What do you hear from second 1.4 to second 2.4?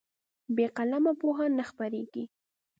نه خپرېږي.